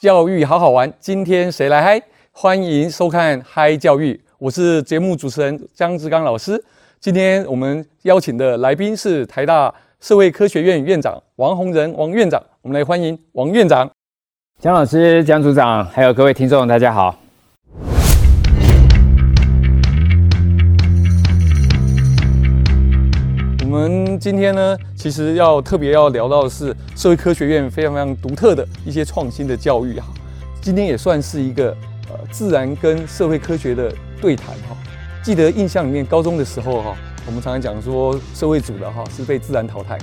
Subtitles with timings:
[0.00, 2.00] 教育好好玩，今天谁来嗨？
[2.32, 6.62] 欢迎收看《嗨教育》，我是节目主持人江志刚老师。
[6.98, 13.90] 今天我们邀请的来宾是台大社会科学院院长王洪仁王院长，我们来欢迎王院长。
[14.60, 17.14] 江老师、江组长，还有各位听众，大家好。
[23.76, 30.06] 我们今天呢，其实要特别要聊到的是社会科学院非常非常独特的一些创新的教育哈。
[30.62, 31.76] 今天也算是一个
[32.08, 34.74] 呃自然跟社会科学的对谈哈。
[35.22, 39.98] 记得印象里面高中的时候哈，我们常常讲说社会组的哈是被自然淘汰，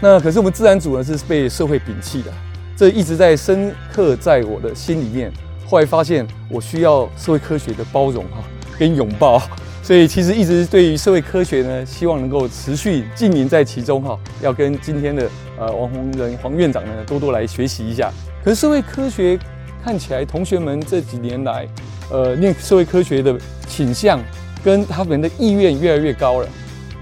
[0.00, 2.32] 那可是我们自然组呢是被社会摒弃的，
[2.76, 5.32] 这一直在深刻在我的心里面。
[5.66, 8.44] 后来发现我需要社会科学的包容哈
[8.78, 9.42] 跟拥抱。
[9.82, 15.28] 所以其实一直对于社会科学呢，希望能够持续浸淫在其中哈，要跟今天的
[15.58, 18.12] 呃王洪仁黄院长呢多多来学习一下。
[18.44, 19.36] 可是社会科学
[19.84, 21.66] 看起来，同学们这几年来，
[22.10, 24.20] 呃，念社会科学的倾向
[24.62, 26.48] 跟他们的意愿越来越高了。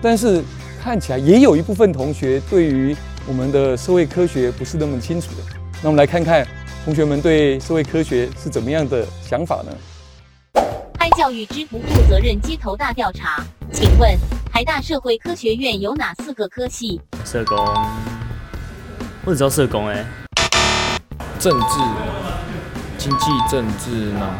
[0.00, 0.42] 但是
[0.82, 2.96] 看起来也有一部分同学对于
[3.28, 5.42] 我们的社会科学不是那么清楚的。
[5.82, 6.46] 那我们来看看
[6.86, 9.72] 同学们对社会科学是怎么样的想法呢？
[11.20, 14.10] 教育之不负责任街头大调查，请问
[14.50, 16.98] 台大社会科学院有哪四个科系？
[17.26, 17.58] 社工，
[19.26, 20.02] 我只知道社工哎。
[21.38, 21.78] 政治、
[22.96, 24.32] 经济、政治，然后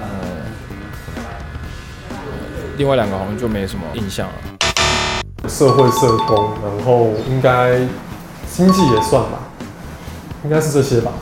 [2.78, 4.34] 另外两个好像就没什么印象了。
[5.50, 7.78] 社会社工，然后应该
[8.50, 9.38] 经济也算吧，
[10.44, 11.12] 应该是这些吧。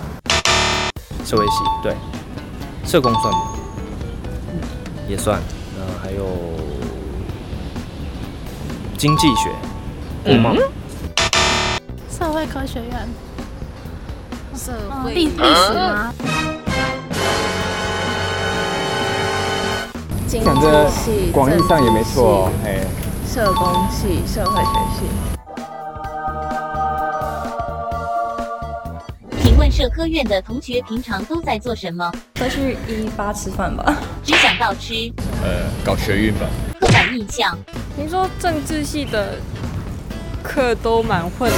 [1.24, 1.96] 社会系对，
[2.84, 3.57] 社工算吗？
[5.08, 5.40] 也算，
[5.78, 6.26] 呃，还有
[8.98, 9.50] 经济学，
[10.24, 10.44] 嗯，
[12.10, 13.08] 社会科学院，
[14.54, 15.14] 社会。
[15.14, 16.12] 历历史吗？
[20.28, 20.90] 讲的
[21.32, 22.86] 广义上也没错，哎，
[23.26, 25.27] 社工系、社会学系。
[29.88, 32.12] 社科院的同学平常都在做什么？
[32.34, 33.96] 都去一一八吃饭吧。
[34.22, 35.10] 只想到吃。
[35.42, 36.40] 呃，搞学运吧。
[36.78, 37.58] 刻板印象。
[37.96, 39.36] 听说政治系的
[40.42, 41.56] 课都蛮混的，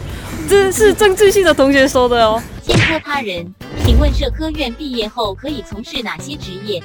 [0.48, 2.42] 这是政治系的同学说的哦。
[2.62, 3.46] 先托他人，
[3.84, 6.82] 请问社科院毕业后可以从事哪些职业？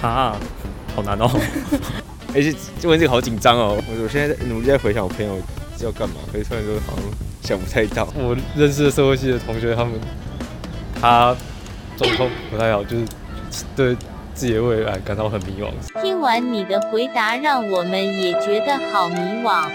[0.00, 0.36] 啊，
[0.94, 1.28] 好难哦。
[2.34, 5.40] 而且这问题好紧张哦，我我现在努力在回想我朋友
[5.84, 7.04] 要干嘛，可是突然就好像
[7.42, 8.08] 想不太到。
[8.16, 9.94] 我认识的社会系的同学，他们
[11.00, 11.36] 他
[11.96, 13.06] 状况不太好，就是
[13.74, 13.94] 对
[14.34, 15.70] 自己的未来感到很迷惘。
[16.02, 19.68] 听完你的回答，让我们也觉得好迷惘。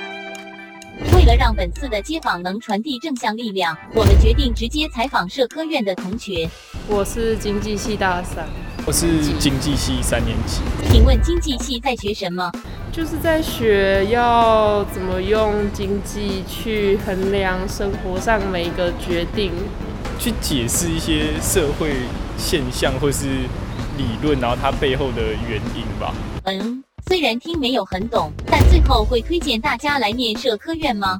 [1.15, 6.47] 为了让本次的街访能传递正向力量，我们决定直接采访社科院的同学。
[6.87, 8.45] 我是经济系大三。
[8.83, 9.05] 我是
[9.37, 10.61] 经济系三年级，
[10.91, 12.51] 请问经济系在学什么？
[12.91, 19.51] 就是在学要怎么用经济去衡量生活上每一个决定，
[20.17, 21.91] 去解释一些社会
[22.37, 23.27] 现象或是
[23.97, 26.13] 理论，然后它背后的原因吧。
[26.45, 31.19] 嗯，虽然听没有很懂，但最后会推荐大家来念社科院吗？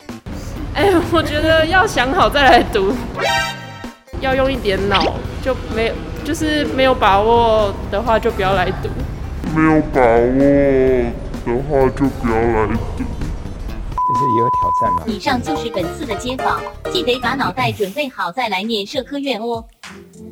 [0.74, 2.94] 哎，我觉得要想好再来读，
[4.20, 5.94] 要用一点脑，就没有。
[6.24, 8.90] 就是没有把握的话，就不要来读。
[9.56, 10.08] 没有把握
[11.46, 12.68] 的话，就不要来
[12.98, 13.04] 读。
[14.14, 15.04] 这是一个挑战了。
[15.08, 16.62] 以上就是本次的街访，
[16.92, 19.64] 记得把脑袋准备好再来念社科院哦。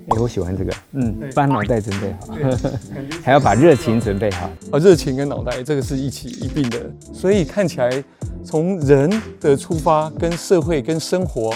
[0.09, 2.35] 哎，我喜欢这个，嗯，把脑袋准备好，
[3.23, 4.49] 还要把热情准备好。
[4.71, 6.79] 啊，热情跟脑袋这个是一起一并的，
[7.13, 8.03] 所以看起来
[8.43, 11.53] 从人的出发，跟社会跟生活。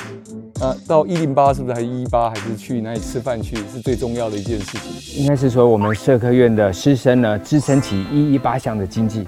[0.60, 5.22] 啊，到一零八是不是还是一一八，还是去哪里吃饭去是最重要的一件事情？
[5.22, 9.28] 应该是说我们社科院的师生呢，支撑起一一八项的经济。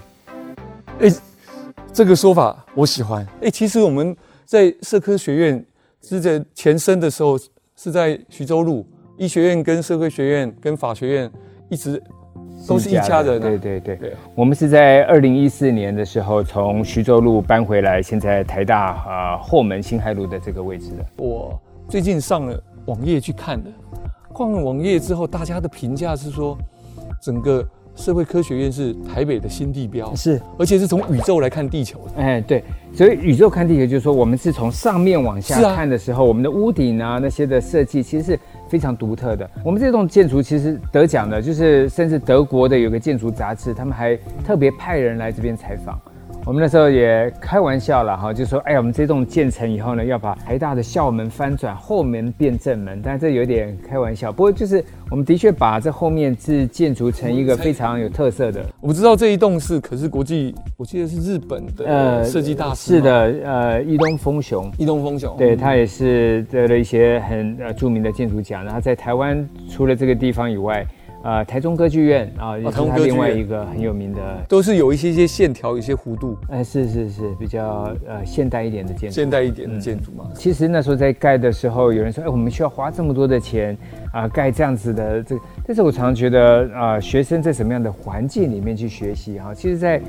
[0.99, 1.11] 哎，
[1.91, 3.27] 这个说法我喜欢。
[3.41, 5.65] 哎，其实我们在社科学院
[6.01, 7.37] 是在前身的时候
[7.75, 8.85] 是在徐州路
[9.17, 11.31] 医学院跟社科学院跟法学院
[11.69, 12.01] 一直。
[12.67, 14.13] 都是一家人，对对对对。
[14.33, 21.23] 我们是在二零一四年的时候从徐州路搬回来，现在台大啊后门新海路的这个位置的。
[21.23, 23.69] 我最近上了网页去看的，
[24.33, 26.57] 逛了网页之后，大家的评价是说，
[27.21, 27.63] 整个
[27.95, 32.21] 社会科学院是台北的新地标，是，而且是从宇宙来看地球的。
[32.21, 39.49] 哎，对，所以宇宙看地球，就是说我们是从上面往下看的时候，我们的屋顶啊那些的设计，其实是非常独特的。
[39.63, 45.99] 我们这栋建筑其实得奖的，就是甚至德国的有个建筑杂志，他们还特别派人来这边采访。
[46.47, 53.01] 我们那时候也开玩笑了哈，就说哎呀，我们这栋建成以后呢，要把台大的校门翻转，后门变正门。
[53.03, 58.63] 但这有点开玩笑，不过就是我们的确把这后面是建筑成一个非常有特色的。
[58.79, 62.97] 我们知道这一栋是可是国际，我记得是日本的呃设计大师。
[62.97, 63.11] 是的，
[63.43, 68.63] 呃，伊东丰雄，伊东丰雄，对他也是得了一些很呃著名的建筑奖。
[68.63, 70.85] 然后在台湾除了这个地方以外。
[71.25, 76.37] 呃，台中歌剧院啊，也是它另外一个很有名的，都是有一些些线条，有些弧度。
[76.49, 79.15] 哎，是是是，比较呃现代一点的建筑。
[79.15, 80.29] 现代一点的建筑嘛。
[80.35, 83.75] 其实那时候在盖的时候，有人说，哎，我们需要花这么多的钱
[84.13, 85.35] 啊，盖这样子的这。
[85.65, 89.99] 但是我常常觉得啊，学生在什么样的环境里面去学习哈，其实在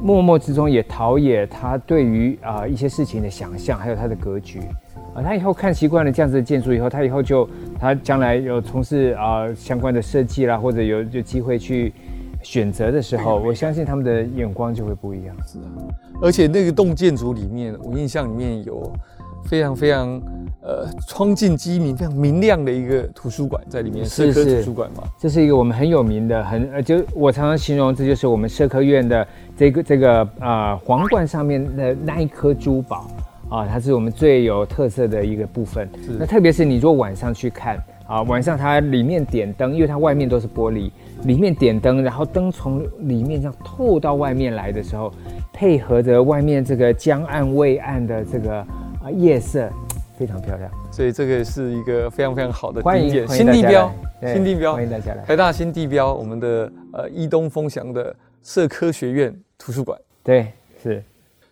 [0.00, 4.58] 默默之中也陶冶他对于啊一些事情的想象，还有他的格局。
[5.14, 7.48] 啊，他以后看习惯了这样子的建筑以后，他以后就
[7.78, 11.92] 他将来有从事啊相关的设计啦，或者有有机会去
[12.42, 15.36] 选择的时候，我相信他们的眼光就会不一样。
[15.46, 15.68] 是啊，
[16.22, 18.90] 而且那个栋建筑里面，我印象里面有
[19.44, 20.20] 非常非常
[20.62, 25.02] 呃窗净机明、非常明亮的一个图书馆在里面，社科图书馆嘛。
[25.18, 33.10] 这是一个我们很有名的，很呃，就我常常形容，这就是我们社科院的这个这个啊皇冠上面的那一颗珠宝。
[33.52, 35.86] 啊，它是我们最有特色的一个部分。
[36.18, 37.78] 那特别是你如果晚上去看
[38.08, 40.90] 啊，晚上它里面点灯，因为它外面都是玻璃，
[41.24, 45.12] 里面点灯，然后灯从里面这样透到外面来的时候，
[45.52, 48.56] 配合着外面这个江岸未岸的这个
[49.02, 49.68] 啊夜色，
[50.16, 50.70] 非常漂亮。
[50.90, 53.92] 所以这个是一个非常非常好的欢迎新地标，
[54.32, 55.22] 新地标，欢迎大家来。
[55.24, 59.98] 台大新地标，我们的呃伊东丰祥的社科学院图书馆。
[60.22, 60.46] 对，
[60.82, 61.04] 是。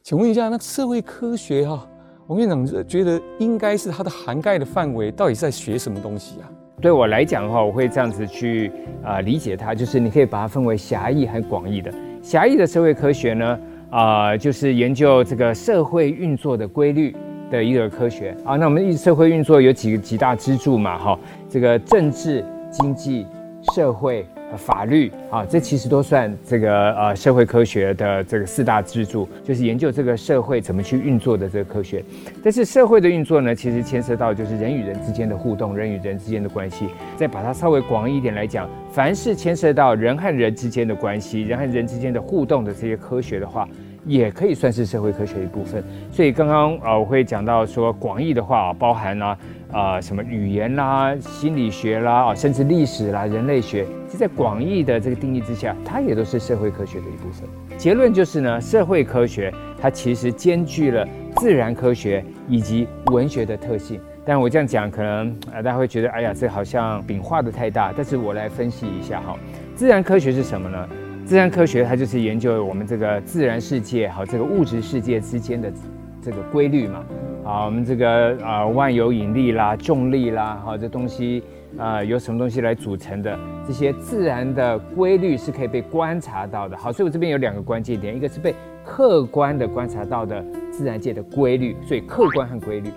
[0.02, 1.86] 请问一下，那社会科学哈？
[2.30, 6.46] 王院长觉得应该是它的涵盖的范围到底在学什么东西啊？
[6.80, 8.70] 对我来讲的话，我会这样子去
[9.02, 11.92] 啊理解它，就是你可以把它分为狭义和广义的。
[12.22, 13.58] 狭义的社会科学呢，
[13.90, 17.16] 啊，就是研究这个社会运作的规律
[17.50, 18.54] 的一个科学啊。
[18.54, 20.96] 那我们社会运作有几个几大支柱嘛？
[20.96, 21.18] 哈，
[21.48, 23.26] 这个政治、经济、
[23.74, 24.24] 社会。
[24.56, 32.04] 法律啊，这其实都算这个呃社会科学的这个四大支柱，就是研究这个社会怎么去运作的这个科学。
[32.42, 36.86] 但是社会的运作呢，其实牵涉到就是人与人之间的互动，人与人之间的关系。
[37.16, 43.68] 再把它稍微广一点来讲，凡是牵涉到人和人之间的关系，人和人之间的互动的这些科学的话。
[44.06, 49.36] 也可以算是社会科学一部分，所以刚刚啊我会讲到说广义的话啊包含了
[49.72, 57.48] 啊什么语言啦、心理学啦啊，甚至历史啦、人类学，其在广义的这个定义之下，它也都是社会科学的一部分。
[57.78, 61.06] 结论就是呢，社会科学它其实兼具了
[61.36, 64.00] 自然科学以及文学的特性。
[64.24, 67.92] 但我这样讲，可能啊大家会觉得，哎呀，这好像饼画的太大。
[67.96, 69.36] 但是我来分析一下哈，
[69.74, 70.88] 自然科学是什么呢？
[71.24, 75.72] 自然科学它就是研究我们这个自然世界和这个物质世界之间的
[76.20, 77.04] 这个规律嘛。
[77.44, 81.42] 啊，我们这个啊万有引力啦、重力啦，哈，这东西
[81.78, 83.38] 啊由什么东西来组成的？
[83.66, 86.76] 这些自然的规律是可以被观察到的。
[86.76, 88.54] 好，所以我这边有两个关键点，一个是被
[88.84, 92.90] 客观的观察到的自然界的规律，所以客观和规律。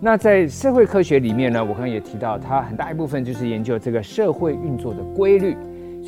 [0.00, 5.56] 那在社会科学里面呢，我刚刚也提到，它很大一部分就是研究这个社会运作的规律。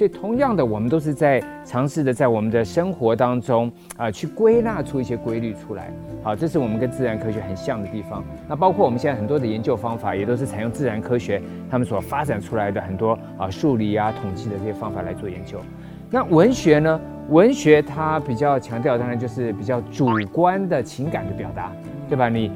[0.00, 5.92] 所以，同样的，我们都是在尝试的，在我们的生活当中啊，去归纳出一些规律出来。
[6.23, 8.25] 好，这是我们跟自然科学很像的地方。
[8.49, 15.61] 那包括我们现在很多的研究方法，也都是采用自然科学他们所发展出来的很多啊数理啊、统计的这些方法来做研究。
[16.09, 16.99] 那文学呢？
[17.28, 21.71] 文学它比较强调，当然就是比较主观的情感的表达，
[22.09, 22.30] 对吧？
[22.30, 22.50] 你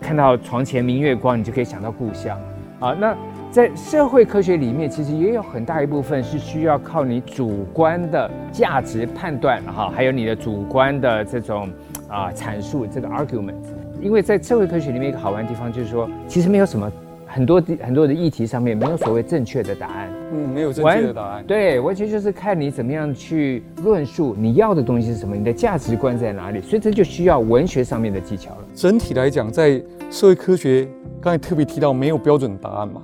[0.00, 2.40] 看到床前明月光，你就可以想到故乡
[2.80, 2.96] 啊。
[2.98, 3.14] 那
[3.50, 11.68] 在社会科学里面，其实也有很大一部分是需要靠你主观的价值判断，哈，还有你的主观的这种
[12.08, 13.54] 啊阐述这个 argument。
[14.02, 16.92] 因为在社会科学里面，一个好玩的地方就是说，其实没有什么
[17.26, 20.12] 很多很多的议题上面没有所谓正确的答案。
[20.30, 21.42] 嗯，没有正确的答案。
[21.44, 26.60] 对，完全就是看你怎么样去论述你要的东西是什么，你的价值观在哪里。
[26.60, 28.58] 所以这就需要文学上面的技巧了。
[28.74, 30.86] 整体来讲，在社会科学
[31.18, 33.02] 刚才特别提到，没有标准答案嘛。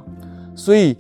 [0.55, 0.97] 所以，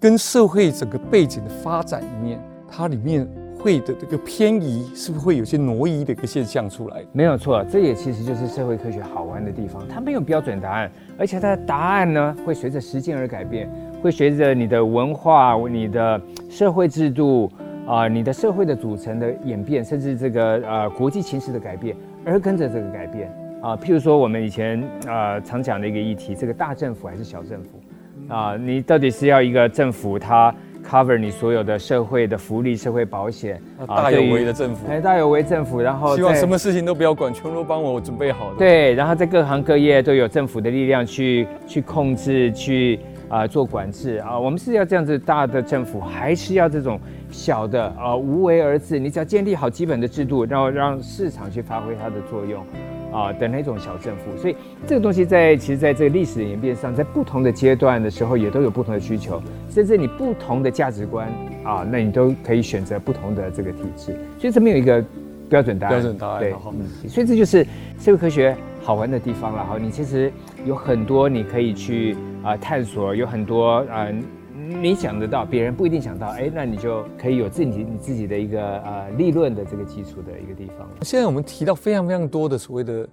[0.00, 2.40] 跟社会整个背景的发展里面，
[2.70, 3.26] 它里面
[3.58, 7.02] 会的这个偏移，是不是会有些挪移的一个现象出来？
[7.12, 9.82] 没有错，这也其实就是社会科学好玩的地方。
[9.88, 13.68] 它没有标准答案，而且它的答案呢，会随着时间而改变，
[14.02, 17.50] 会随着你的文化、你的社会制度
[17.86, 23.74] 啊、你的社会的组成的演变，甚至这个呃国际形势的改变，而跟着这个改变啊。
[23.76, 27.77] 譬如说，我们以前呃常讲的一个议题，这个大政府还是小政府？
[28.28, 30.54] 啊，你到底是要一个政府它
[30.86, 38.56] cover 你所有的社会的福利、社会保险大有为的政府，哎，大有为政府，然后希望什么事情都不要管，全都帮我准备好的。
[38.58, 44.38] 对，然后在各行各业都有政府的力量去去控制、去啊做管制啊。
[44.38, 46.98] 我们是要这样子大的政府，还是要这种
[47.30, 48.98] 小的啊无为而治？
[48.98, 52.62] 你只要建立好基本的制度，然后让市场去发挥它的作用。
[53.12, 61.28] 啊的那种小政府，所以这个东西在其实在这个历史的演变上，在不同的阶段的时候，也都有不同的需求，甚至你不同的价值观
[61.64, 64.18] 啊，那你都可以选择不同的这个体制。
[64.38, 65.04] 所以这没有一个
[65.48, 65.94] 标准答案。
[65.94, 66.52] 标准答案，对，
[67.08, 67.66] 所以这就是
[67.98, 69.78] 社会科学好玩的地方了哈。
[69.80, 70.32] 你其实
[70.64, 74.08] 有很多你可以去啊探索，有很多啊。
[74.80, 80.88] 你想得到，别人不一定想到，哎，那你就可以有自己你自己的一个呃立论的这个基础的一个地方。
[81.02, 83.06] 现在我们提到非常非常多的所谓的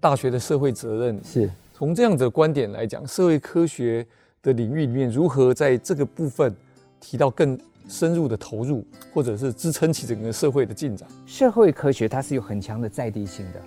[0.00, 4.06] 大学的社会责任，是从这样子的观点来讲，社会科学
[4.42, 6.54] 的领域里面如何在这个部分
[6.98, 11.06] 提到更深入的投入，或者是支撑起整个社会的进展。
[11.26, 13.60] 社会科学它是有很强的在地性的。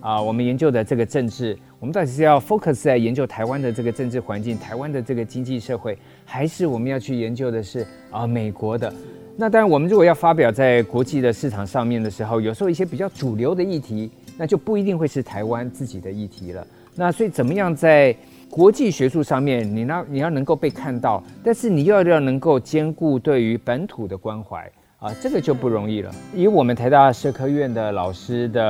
[0.00, 5.98] 啊，我们研究的这个政治，我们到底是要 focus 在研究台湾的这个政治环境、台湾的这个经济社会，
[6.32, 8.92] 还是我们要去研究的是啊美国的？
[9.36, 14.08] 那当然，我们如果要发表在国际的市场上面的时候，有时候一些比较主流的议题，
[14.38, 16.64] 那就不一定会是台湾自己的议题了。
[16.94, 18.14] 那所以，怎么样在
[18.48, 24.70] 国际学术上面，你要你要能够被看到，但是你又要要能够兼顾对于本土的关怀。
[25.00, 26.14] 啊，这个就不容易了。
[26.36, 28.62] 以我们台大社科院的老师的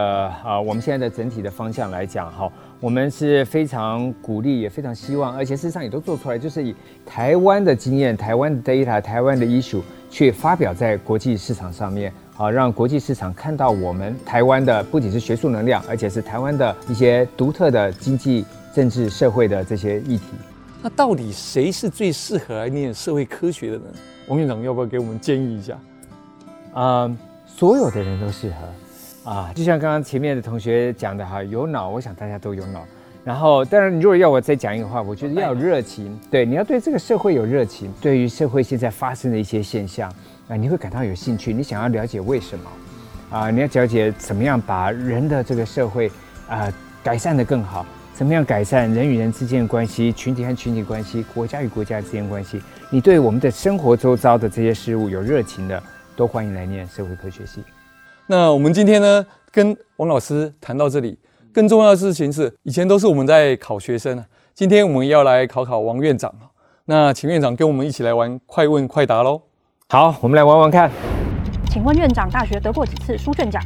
[0.44, 2.48] 啊，我们现在的整体的方向来讲，哈，
[2.80, 20.24] 我们是非常鼓励，也非常希望，而且事实上也都做出来，就是以台湾的经验、台湾的 data、台湾的 issue 去发表在国际市场上面，啊，让国际市场看到我们台湾的不仅是学术能量，而且是台湾的一些独特的经济、政治、社会的这些议题。
[20.82, 23.84] 那到底谁是最适合来念社会科学的呢？
[24.26, 25.78] 王院长要不要给我们建议一下？
[26.72, 27.14] 啊，
[27.46, 28.56] 所有的人都适合
[29.22, 32.82] 啊，就像刚刚前面的同学讲的哈，有脑，我想大家都有脑。
[33.22, 40.10] 然后，当然，你如果要我再讲一个话，我觉得要有热情，对，你要对这个社会有热情，对于社会现在发生的一些现象
[40.48, 42.70] 啊，你会感到有兴趣，你想要了解为什么
[43.30, 46.10] 啊，你要了解怎么样把人的这个社会
[46.48, 46.72] 啊
[47.04, 47.84] 改善的更好，
[48.14, 55.82] 怎么样改善人与人之间的关系，群体和群体关系，国家与国家之间关系，你对我们的生活周遭的这些事物有热情的。
[56.16, 57.62] 都欢迎来念社会科学系。
[58.30, 61.18] 那我们今天呢，跟王老师谈到这里，
[61.52, 66.32] 更重要的事情是，以前都是我们在考学生啊，今天我们要来考考王院长
[66.84, 69.42] 那请院长跟我们一起来玩快问快答喽。
[69.88, 70.88] 好，我们来玩玩看。
[71.70, 73.60] 请问院长大学得过几次书卷奖？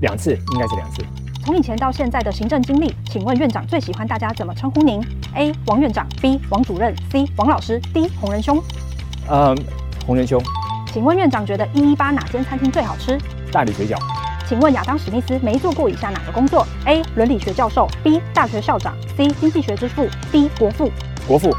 [0.00, 1.04] 两次，应该是两次。
[1.44, 5.00] 从以前到现在的行政经历，请问院长最喜欢大家怎么称呼您
[5.36, 5.52] ？A.
[5.66, 6.40] 王院长，B.
[6.50, 7.24] 王主任，C.
[7.36, 8.08] 王老师，D.
[8.20, 8.60] 红仁兄。
[9.30, 9.56] 嗯，
[10.04, 10.42] 红仁兄。
[10.92, 13.16] 请问院长觉得一一八哪间餐厅最好吃？
[13.50, 13.96] 大理水饺。
[14.48, 17.02] 请问亚当史密斯没做过以下哪个工作？A.
[17.14, 18.20] 伦理学教授，B.
[18.34, 19.28] 大学校长，C.
[19.40, 20.48] 经济学之父，D.
[20.58, 20.90] 国父。
[21.26, 21.56] 国父。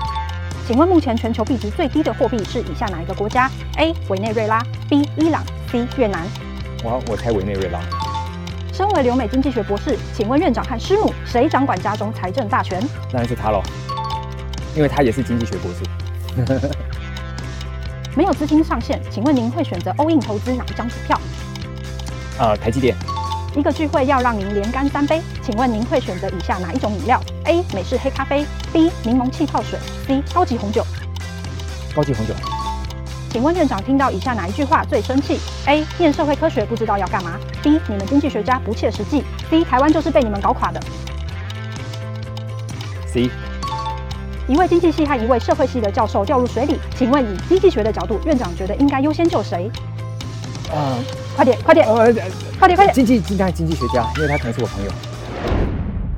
[0.67, 3.93] 请问目前全球币值最低的货币是以下哪一个国家？A.
[4.09, 5.07] 委内瑞拉，B.
[5.17, 5.87] 伊朗，C.
[5.97, 6.25] 越南。
[6.83, 7.79] 我我猜委内瑞拉。
[8.73, 12.81] 身为留美经济学博士，请问院长和师母谁掌管家中财政大权？
[13.11, 13.61] 当然是他喽，
[14.75, 16.71] 因为他也是经济学博士。
[18.15, 21.19] 没有资金上限，请问您会选择 all in 投资哪一张股票？
[22.41, 22.95] 呃，台积电。
[23.55, 27.63] 一个聚会要让您连干三杯，请问您会选择以下哪一种饮料？A.
[27.71, 28.43] 美式黑咖啡
[28.73, 28.91] ，B.
[29.03, 30.23] 柠檬气泡水，C.
[30.33, 30.83] 高级红酒。
[31.95, 32.33] 高级红酒。
[33.29, 35.85] 请问院长听到以下哪一句话最生气？A.
[35.99, 37.79] 念社会科学不知道要干嘛？B.
[37.87, 39.63] 你们经济学家不切实际？C.
[39.63, 40.81] 台湾就是被你们搞垮的。
[43.05, 43.29] C.
[44.47, 49.69] 一位经济系和一位社会系的教授掉入水里，请问以经济学的角度，院长觉得应该优先救谁？
[50.73, 50.97] 呃，
[51.41, 52.27] 快点，快点，快点，
[52.59, 52.93] 快点！
[52.93, 54.91] 经济，经济，经济学家，因为他可能是我朋友。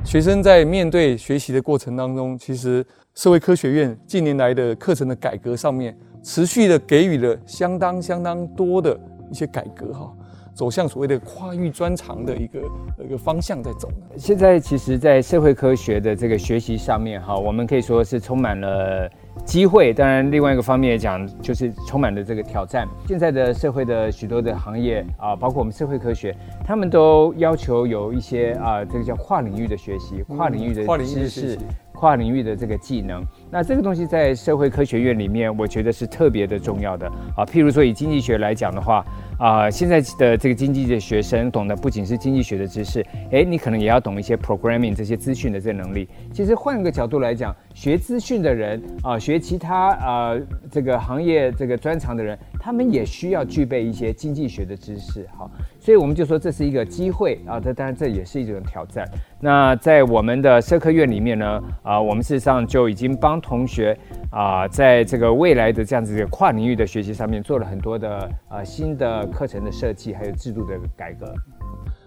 [0.04, 8.94] 学生在面对学习的过程当中，其实社会科学院近年来的课程的改革上面，持续的给予了相当相当多的
[9.30, 10.12] 一些改革哈。
[10.52, 12.60] 走向所谓的跨域专长的一个
[13.02, 13.88] 一个方向在走。
[14.18, 19.10] 现在其实，在社会科学的这个学习上面，哈，我们可以说是充满了
[19.44, 19.92] 机会。
[19.92, 22.86] 当然，另外一个方面讲，就是充满了这个挑战。
[23.06, 31.58] 现在的社会的许多的行业啊，包括我们社会科学，他们都要求有一些啊，这个叫跨领域的学习，跨领域的知识。
[31.96, 33.22] 跨领域的这个技能，
[33.52, 37.46] 那这个东西在社会科学院里面，我觉得是特别的重要的啊。
[37.46, 39.02] 譬如说以经济学来讲的话，
[39.38, 46.08] 啊，现在的这个经济的学生懂得不仅是经济学的知识，诶，你可能也要懂一些 programming 这些资讯的这能力。
[46.32, 50.36] 其实换个角度来讲，学资讯的人啊，学其他啊
[50.70, 55.28] 这个行业这个专长的人，他们也需要具备一些经济学的知识。
[55.36, 59.06] 好，所以我们就说这是一个机会啊，这当然这也是一种挑战。
[59.38, 63.94] 那在我们的社科院里面呢，啊，我们事实上就已经帮同学
[64.30, 71.30] 啊，在这个未来的这样子的跨领域的学习上面做了很多的啊新的课程的设计，还有制度的改革。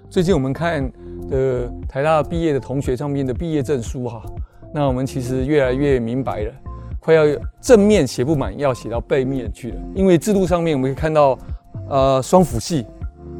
[0.09, 0.91] 最近我们看
[1.29, 4.23] 的台大毕业的同学上面的毕业证书哈，
[4.73, 6.53] 那我们其实越来越明白了，
[7.07, 7.23] 快要
[7.61, 9.77] 正面写不满，要写到背面去了。
[9.95, 11.39] 因为制度上面我们可以看到，
[11.87, 12.85] 呃，双辅系、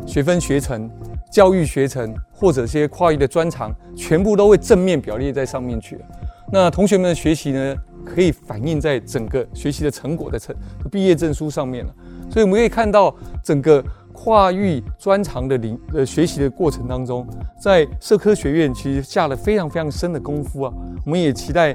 [0.06, 0.90] 学分学程、
[1.30, 6.06] 教育学程或者些跨域的专长，全部都会正面表列在上面去了。
[6.50, 10.56] 那同学们的学习呢，可以反映在整个学习的成果的成
[10.90, 11.94] 毕业证书上面了。
[12.32, 13.84] 所以我们可以看到整个。
[14.20, 17.26] 跨域专长的领呃学习的过程当中，
[17.62, 20.74] 在社科学院其实下了非常非常深的功夫啊。
[21.06, 21.72] 我们也期待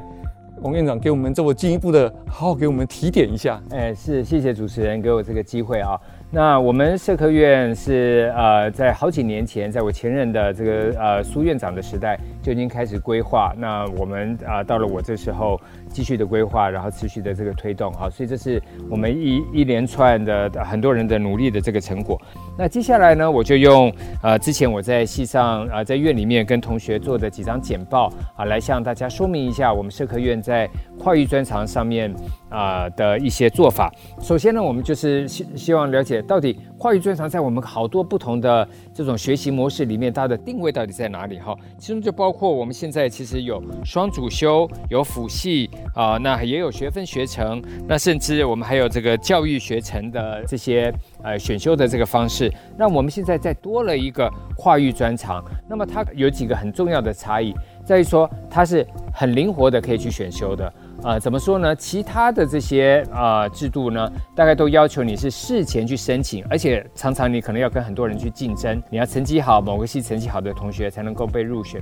[0.62, 3.60] 王院长给我们这么进一步的，好好给我们提点一下。
[3.70, 5.98] 哎，是谢谢主持人给我这个机会啊。
[6.30, 13.52] 那我们社科院是呃在好几年前，在我前任的这个呃苏院长的时代就已经开始规划。
[13.58, 15.60] 那我们啊到了我这时候。
[15.92, 22.20] 继续的规划，然后持续的这个推动，好，所以这是我们一一连串的很多人的努力的这个成果。
[22.58, 30.68] 那接下来呢，我就用呃之前我在系上啊在院里面跟同学做的几张简报啊，来向大家说明一下我们社科院在
[30.98, 32.14] 跨域专长上面
[32.48, 33.92] 啊的一些做法。
[34.20, 41.38] 首先呢，我们就是希希望了解到底跨域专长在我们好多不同的这种学习模式里面，它的定位到底在哪里？
[41.38, 45.68] 哈，其中就包括我们现在其实有双主修，有辅系。
[45.94, 52.52] 啊，那也有学分学程，那甚至我们还有这个教育学程的这些呃选修的这个方式。
[52.76, 60.72] 那我们现在再多了一个跨域专长，那么它有几个很重要的差异，在于说它是很灵活的，可以去选修的。
[61.02, 61.74] 啊，怎么说呢？
[61.74, 71.80] 其他的这些啊制度呢，大概都要求你是事前去申请，而且常常你可能要跟很多人去竞争，你要成绩好，某个系成绩好的同学才能够被入选。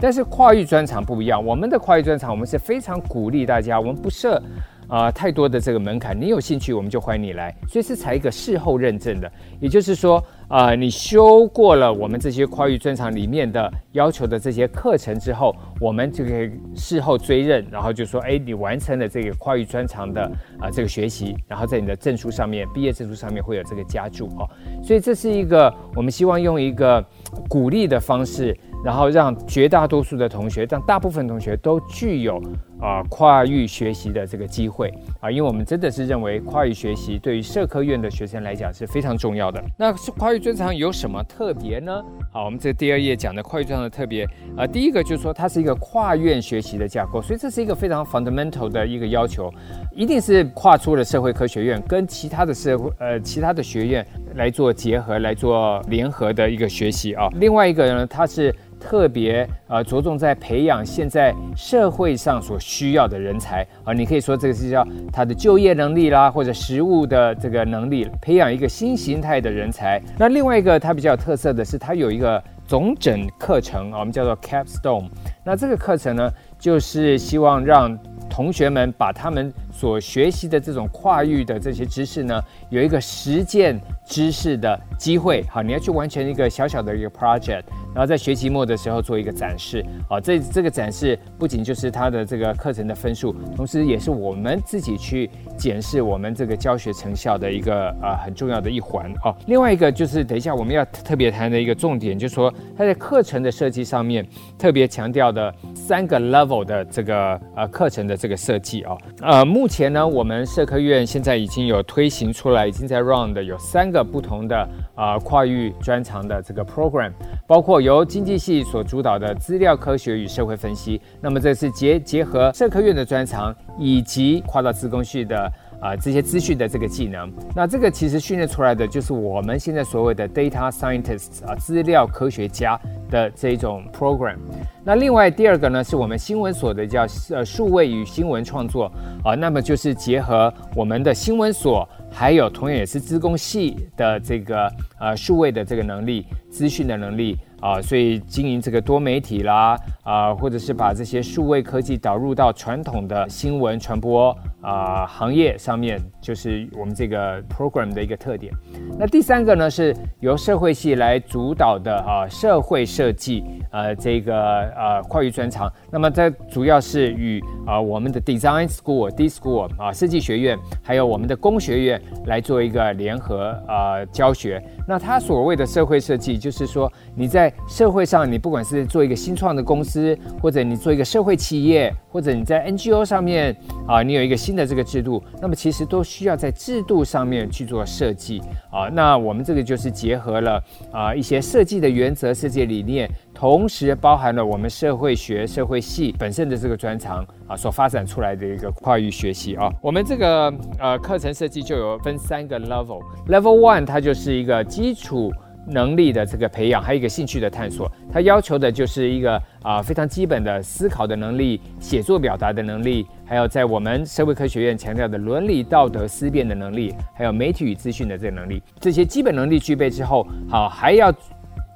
[0.00, 4.42] 但是跨域专场不一样，我们的跨域专场，我们是非常鼓励大家，我们不设。
[4.88, 24.44] 啊，太多的这个门槛，你有兴趣我们就欢迎你来，所以是采一个事后认证的，也就是说，啊，你修过了我们这些跨域专场里面的要求的这些课程之后，我们就可以事后追认，然后就说，哎，你完成了这个跨域专长的啊这个学习，然后在你的证书上面，毕业证书上面会有这个加注哦，
[24.84, 27.02] 所以这是一个我们希望用一个
[27.48, 28.54] 鼓励的方式。
[28.84, 32.42] 然后让绝大多数的同学，让大部分同学都具有
[32.82, 39.62] 啊跨域学习的这个机会啊，因为我们真的是认为跨域学习对于社科院的学生来讲是非常重要的。
[39.78, 42.02] 那跨域专长有什么特别呢？
[42.32, 49.52] 好，我们这第二页讲的跨域专长的特别啊，第一个就是说它是一个跨院学习的架构，所以这是一个非常 fundamental 的一个要求，
[49.94, 57.28] 一定是跨出了社会科学院跟其他的社会呃其他的学院来做结合来做联合的一个学习啊。
[57.34, 70.02] 另外一个呢，它是特别呃着重在培养现在社会上所需要的人才啊，你可以说这个是叫他的就业能力啦，或者实务的这个能力，培养一个新形态的人才。
[70.18, 75.08] 那另外一个它比较有特色的是，它有一个总整课程啊，我们叫做 Capstone。
[75.44, 77.96] 那这个课程呢，就是希望让
[78.28, 85.42] 同学们把他们所学习的这种跨域的这些知识呢，有一个实践知识的机会。
[85.50, 87.62] 好，你要去完成一个小小的一个 project。
[87.94, 99.36] 然后在学期末的时候做一个展示，啊，这这个展示不仅就是他的这个课程的分数，同时也是我们自己去检视我们这个教学成效的一个呃很重要的一环哦。
[99.46, 104.26] 另外一个就是等一下我们要特别谈的一个重点，就是说它在课程的设计上面
[104.58, 108.96] 特别强调的三个 level 的这个呃课程的这个设计哦。
[109.20, 117.12] 呃，目目前呢，我们社科院现在已经有推行出来，已经在 run 的有三个不同的啊跨域专长的这个 program，
[117.46, 117.80] 包括。
[117.80, 125.50] 由经济系所主导的资料科学与社会分析，那么这是结结合社科院的专长以及跨到资工系的
[125.82, 127.30] 啊这些资讯的这个技能。
[127.54, 134.36] 那这个其实训练出来的就是我们现在所谓的 data scientists 啊资料科学家的这种 program。
[134.84, 138.90] 那另外第二个呢，是我们新闻所的叫呃数位与新闻创作
[139.22, 147.36] 啊，那么就是结合我们的新闻所，还有同样也是资工系的这个呃数位的这个能力、资讯的能力。
[147.62, 158.52] 啊，所以经营这个多媒体啦，啊，或者是把这些数位科技导入到传统的新闻传播啊行业上面，就是我们这个 program 的一个特点。
[158.98, 164.34] 那第三个呢，是由社会系来主导的啊社会设计，呃，这个
[164.76, 165.72] 呃跨域专长。
[165.90, 174.60] 那么这主要是与啊我们的 design school、D school 啊设计学院，还有我们的工学院来做一个联合啊教学。
[174.88, 188.88] 那它所谓的社会设计，就是说你在社会上，你不管是做一个新创的公司，或者你做一个社会企业，或者你在 NGO 上面啊，你有一个新的这个制度，那么其实都需要在制度上面去做设计啊。
[188.92, 199.70] 那我们这个就是结合了啊一些设计的原则、设计理念，同时包含了我们社会学、社会系本身的这个专长啊所发展出来的一个跨域学习啊。
[199.80, 205.32] 我们这个呃课程设计就有分三个 level，level one 它就是一个基础。
[205.66, 218.62] 能力的这个培养，还有一个兴趣的探索，它要求的就是一个啊非常基本的思考的能力、写作表达的能力，还有在我们社会科学院强调的伦理道德思辨的能力，还有媒体与资讯的这个能力。
[218.80, 221.12] 这些基本能力具备之后，好还要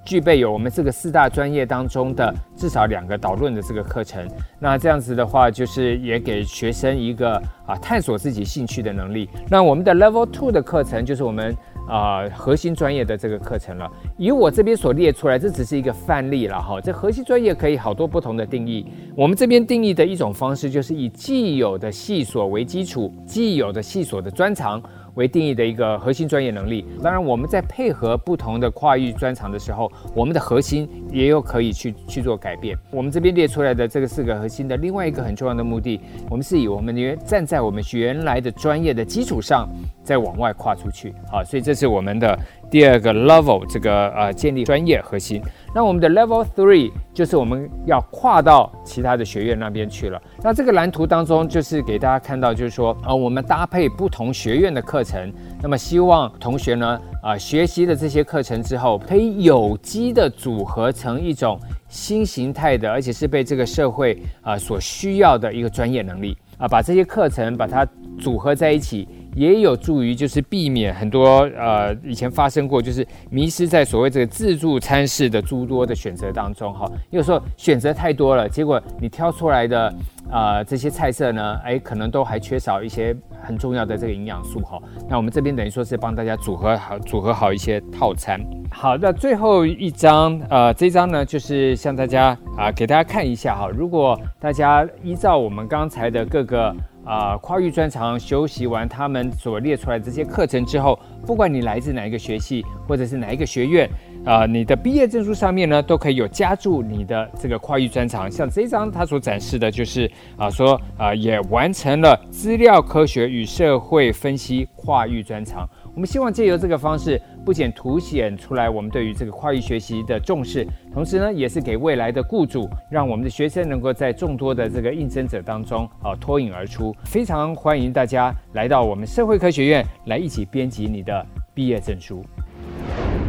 [0.04, 4.28] 具备有我们这个四大专业当中的至少两个导论的这个课程。
[4.58, 9.28] 那这样子的话，就是也给学生一个啊探索自己兴趣的能力。
[9.48, 11.54] 那我们的 Level Two 的课程就是我们。
[11.88, 16.80] 啊，核心专业的这个课程了，以我这边所列出来，这只是一个范例了哈。
[16.80, 18.86] 这核心专业可以好多不同的定义。
[19.14, 24.82] 我们这边定义的一种方式，就是以既有的系所为基础，既有的系所的专长。
[25.16, 26.84] 为定义的一个核心专业能力。
[27.02, 32.76] 当然，我们在配合不同的跨域专长的时候，我们的核心也有可以去去做改变。
[32.90, 39.66] 我们这边列出来的这个四个核心的另外一个很重要的目的，我们是以我们原站在我们原来的专业的基础上，
[40.06, 41.12] 再往外跨出去。
[41.28, 42.38] 好，所以这是我们的
[42.70, 45.42] 第二个 level，这个呃建立专业核心。
[45.74, 50.22] 那我们的 level three 就是我们要跨到其他的学院那边去了。
[50.42, 67.86] 那这个蓝图当中就是给大家看到，就是说啊，我们搭配不同学院的课程，那么希望同学呢啊学习的这些课程之后，可以有机的组合成一种新形态的，而且是被这个社会啊所需要的一个专业能力啊，把这些课程把它
[68.18, 69.06] 组合在一起。
[69.36, 79.94] 也有助于就是避免很多呃以前发生过就是迷失在所谓这个自助餐式的诸多的选择当中哈，有时候选择太多了，结果你挑出来的
[80.30, 84.80] 啊这些菜色呢，哎可能都还缺少一些很重要的这个营养素哈。
[85.08, 88.40] 那我们这边等于说是帮大家组合好组合好一些套餐。
[88.72, 96.74] 好，那最后一张呃这张呢就是向大家啊给大家看一下哈，如果大家依照我们刚才的各个。
[97.06, 103.88] 啊，跨域专长修习完他们所列出来这些课程之后，不管你来自哪一个学系或者是哪一个学院，
[104.24, 108.28] 啊，你的毕业证书上面呢都可以有加注你的这个跨域专长。
[108.28, 115.64] 像这张它所展示的就是啊，说啊也完成了资料科学与社会分析跨域专长。
[115.94, 126.92] 我们希望借由这个方式，不仅凸显出来我们对于这个跨域学习的重视，同时呢，也是给未来的雇主，让我们的学生能够在众多的这个应征者当中啊脱颖而出。
[127.04, 132.20] 非常欢迎大家来到我们社会科学院来一起编辑你的毕业证书。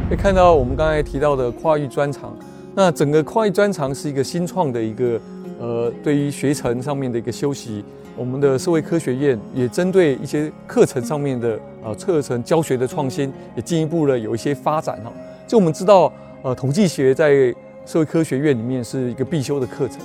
[0.10, 2.36] 可以看到我们刚才提到的跨域专长，
[2.73, 5.21] 那整个跨域专长是一个新创的一个
[5.60, 7.86] 呃，对于学程上面的一个修习。
[8.17, 15.13] 我们的社会科学院也针对一些课程上面的呃课程教学的创新，也进一步的有一些发展哈。
[15.45, 17.53] 就我们知道，呃，统计学在
[17.86, 19.99] 社会科学院里面是一个必修的课程。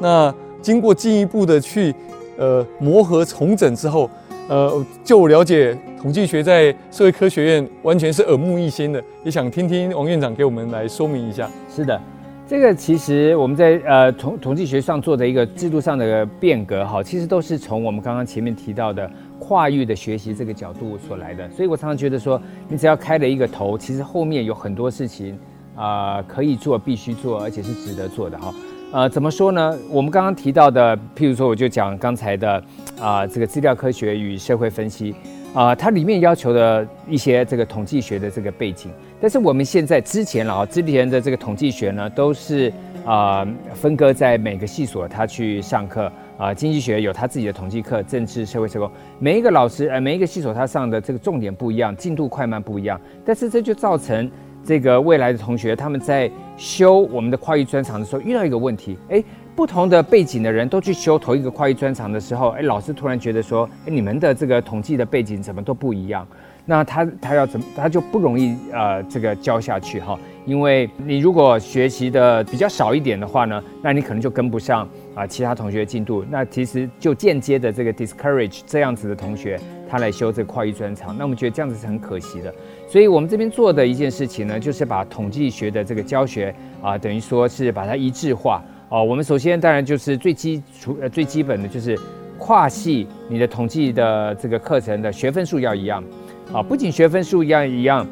[0.00, 1.94] 那经过进一步的去
[2.36, 4.08] 呃磨合重整之后，
[4.48, 9.02] 呃，就我了解，统计学在社会科学院完全是耳目一新的。
[9.24, 11.50] 也想听听王院长给我们来说明一下。
[11.74, 12.00] 是的。
[12.48, 21.46] 这个其实我们在呃统统计学上做的一个制度上的变革哈，其实都是从我们刚刚前面提到的跨域的学习这个角度所来的。
[21.50, 25.38] 所以我常常觉得说，你只要开了一个头，其实后面有很多事情
[25.76, 28.54] 啊可以做，必须做，而且是值得做的哈。
[28.92, 29.76] 呃，怎么说呢？
[29.90, 32.64] 我们刚刚提到的，譬如说，我就讲刚才的
[32.98, 35.14] 啊这个资料科学与社会分析。
[35.54, 42.72] 啊，它里面要求的一些这个统计学的这个背景，但是我们现在之前了啊，之前的这个统计学呢，都是
[43.04, 46.10] 啊分割在每个系所他去上课。
[46.38, 54.30] 啊，经济学有他自己的统计课，政治社会社工，每一个老师呃每一个系所他上的这个重点不一样，进度快慢不一样，但是这就造成
[54.64, 59.20] 这个未来的同学他们在修我们的跨域专长的时候，遇到一个问题，哎，
[59.56, 66.24] 不同的背景的人都去修同一个跨域专长的时候，哎，老师突然觉得说，哎，你们的这个统计的背景怎么都不一样？
[66.70, 82.54] 那他他要怎么，他就不容易呃这个教下去哈，因为你如果学习的比较少一点的话呢，那你可能就跟不上啊其他同学进度，那其实就间接的这个 discourage 这样子的同学他来修这个跨域专长，那我们觉得这样子是很可惜的，
[82.86, 89.02] 所以我们这边做的一件事情呢，就是把统计学的这个教学啊，等于说是把它一致化哦。
[89.02, 91.98] 我们首先当然就是最基础呃最基本的就是
[92.36, 96.04] 跨系你的统计的这个课程的学分数要一样。
[96.52, 98.06] 啊，不仅学分数一样一样，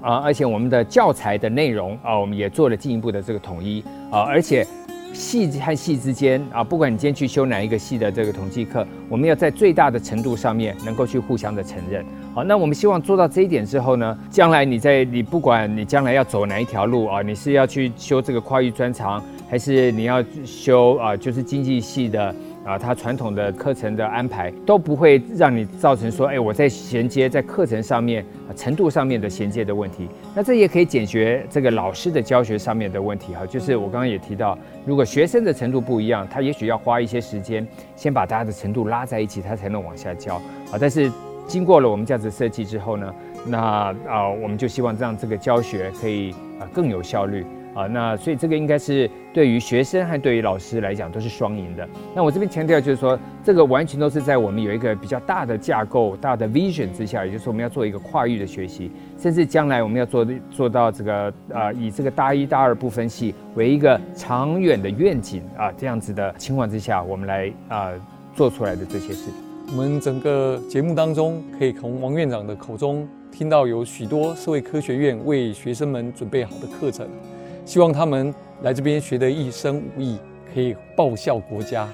[0.00, 4.66] 啊，而且我们的教材的内容啊，我们也做了进一步的这个统一啊，而且
[5.12, 12.02] 系和系之间啊，不管你今天去修哪一个系的这个统计课，我们要在最大的程度上面能够去互相的承认。
[12.34, 22.34] 好，那我们希望做到这一点之后呢，将来你在你不管你将来要走哪一条路啊，你是要去修这个跨域专长，还是你要修啊，就是经济系的。
[22.64, 30.08] 啊，它传统的课程的安排都不会让你造成说，哎，我在衔接在课程上面程度上面的衔接的问题。
[30.34, 33.46] 那这也可以解决这个老师的教学上面的问题哈。
[33.46, 40.34] 就是我刚刚也提到，如果学生的程度不一样，他也许要花一些时间，先把大家的程度拉在一起，他才能往下教
[40.70, 40.76] 啊。
[40.78, 41.10] 但是
[41.46, 43.14] 经过了我们这样子设计之后呢，
[43.46, 43.58] 那
[44.06, 47.44] 啊，我们就希望让这个教学可以啊更有效率。
[47.74, 51.88] 啊，那所以这个应该是对于学生和对于老师来讲都是双赢的。
[52.14, 67.92] 那我这边强调就是说，这个完全都是在我们有一个比较大的架构、大的 vision 之下，也就是我们要做一个跨域的学习，甚至将来我们要做做到这个啊，以这个大一、大二不分系为一个长远的愿景啊，这样子的情况之下，我们来啊
[68.34, 69.30] 做出来的这些事。
[69.68, 77.06] 我们整个节目当中，可以从王院长的口中听到有许多社会科学院为学生们准备好的课程。
[77.70, 80.18] 希望他们来这边学得一身武艺，
[80.52, 81.88] 可以报效国家。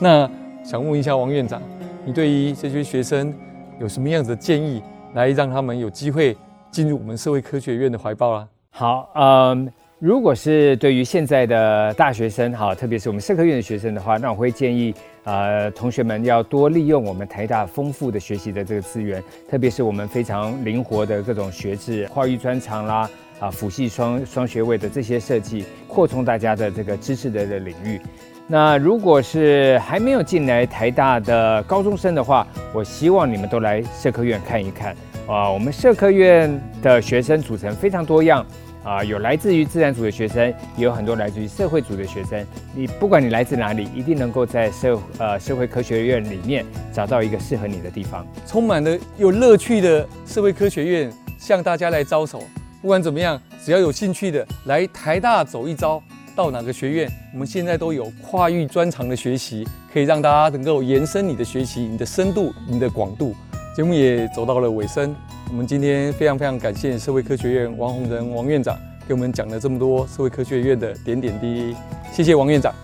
[0.00, 0.28] 那
[0.64, 1.62] 想问一下王院长，
[2.04, 3.32] 你对于这些学生
[3.78, 4.82] 有什么样子的建议，
[5.14, 6.36] 来让他们有机会
[6.72, 8.48] 进入我们社会科学院的怀抱啊？
[8.70, 23.08] 好，嗯，如果是对于现在的大学生，哈，特别是我们社科院的学生的话，那我会建议，呃，同学们要多利用我们台大丰富的学习的这个资源，特别是我们非常灵活的各种学制、跨域专长啦。
[23.40, 28.00] 啊，辅系双双学位的这些设计，扩充大家的这个知识的的领域。
[28.46, 34.94] 那如果是还没有进来台大的高中生的话，我希望你们都来社科院看一看。
[35.26, 38.44] 啊，我们社科院的学生组成非常多样，
[38.82, 42.44] 啊，有来自于自然组的学生，也有很多来自于社会组的学生。
[42.74, 48.26] 你不管你来自哪里，一定能够在社呃社会科学院里面找到一个适合你的地方。
[48.44, 52.42] 充满了有乐趣的社会科学院，向大家来招手。
[52.80, 56.02] 不管怎么样，只要有兴趣的来台大走一遭，
[56.34, 63.34] 到哪个学院，我们现在都有跨域专长的学习，可以让大家能够延伸你的学习、你的深度、你的广度。
[63.76, 65.14] 节目也走到了尾声，
[65.50, 71.76] 我们今天非常非常感谢社会科学院王洪仁王院长给我们讲了这么多社会科学院的点点滴滴，
[72.12, 72.74] 谢谢王院长，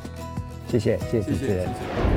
[0.68, 2.15] 谢谢谢谢主持人。